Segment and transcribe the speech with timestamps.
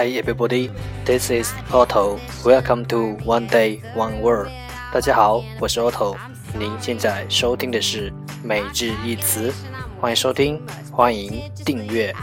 [0.00, 0.70] Hi everybody,
[1.04, 2.18] this is Otto.
[2.42, 4.48] Welcome to One Day One Word.
[4.94, 6.16] 大家好，我是 Otto。
[6.58, 8.10] 您现在收听的是
[8.42, 9.52] 每日一词，
[10.00, 10.58] 欢迎收听，
[10.90, 12.16] 欢迎订阅。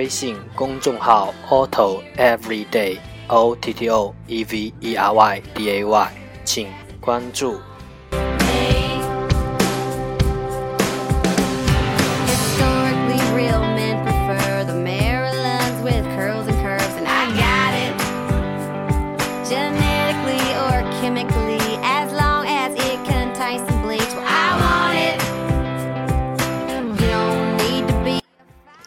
[0.00, 2.96] 微信公众号 Otto Everyday
[3.28, 6.68] O T T O E V E R Y D A Y，请
[7.02, 7.60] 关注。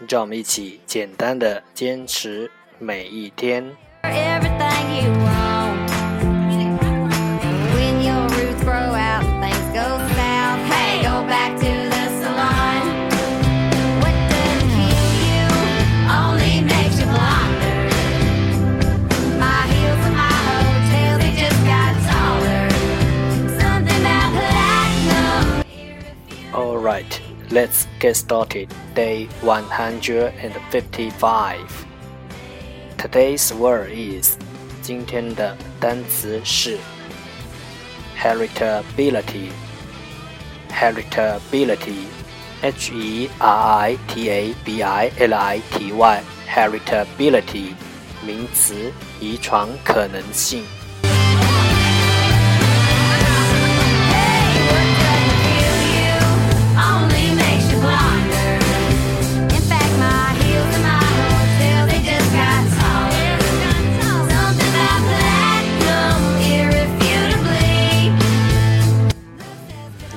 [0.07, 3.75] 让我们一起简单的坚持每一天。
[26.53, 27.32] All right.
[27.52, 28.68] Let's get started.
[28.94, 31.58] Day 155.
[32.96, 34.36] Today's word is
[34.82, 36.78] 今天的单词是
[38.20, 39.50] heritability.
[40.70, 42.06] Heritability.
[42.60, 46.22] H E R I T A B I L I T Y.
[46.48, 47.74] Heritability.
[48.26, 50.64] 名词，遗传可能性。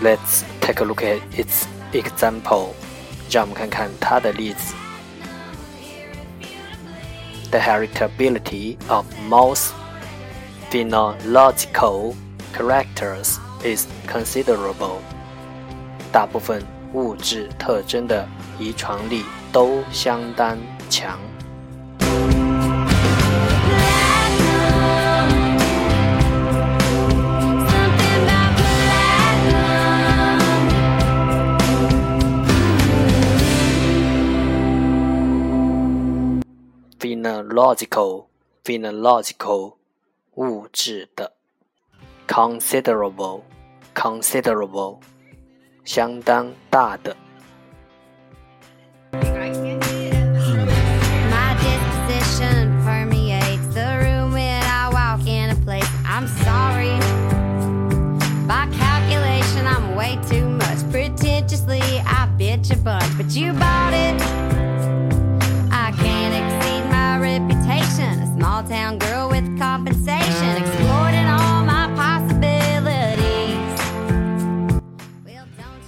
[0.06, 2.74] Let's take a look at its example.
[3.30, 4.74] 让我们看看它的例子。
[7.52, 9.74] The heritability of most
[10.70, 12.16] phenological
[12.54, 15.00] characters is considerable.
[16.12, 16.62] 大部分
[16.94, 18.28] 物质特征的
[18.60, 20.58] 遗传力都相当
[20.90, 21.20] 强。
[37.56, 38.26] phenological
[38.66, 39.76] phenological
[40.36, 41.32] 物质的
[42.28, 43.42] considerable
[43.96, 45.00] considerable
[45.86, 47.16] 相当大的。
[56.04, 57.00] I'm sorry.
[58.46, 60.80] By calculation, I'm way too much.
[60.92, 63.85] Pretentiously, I bitch a bunch, but you bought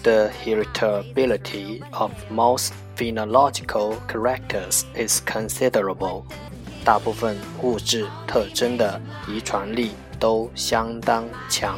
[0.08, 6.24] The heritability of most phenological characters is considerable.
[6.84, 11.78] 大部分物质特征的遗传力都相当强。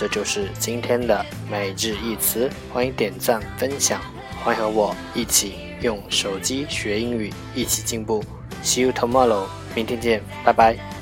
[0.00, 2.48] 这就是今天的每日一词。
[2.72, 4.00] 欢迎点赞分享。
[4.42, 8.24] 欢迎和我一起用手机学英语，一起进步。
[8.64, 9.44] See you tomorrow，
[9.74, 10.99] 明天见，拜拜。